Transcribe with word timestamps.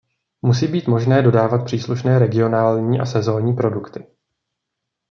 Musí 0.41 0.67
být 0.67 0.87
možné 0.87 1.21
dodávat 1.21 1.65
příslušné 1.65 2.19
regionální 2.19 2.99
a 2.99 3.05
sezonní 3.05 3.53
produkty. 3.53 4.05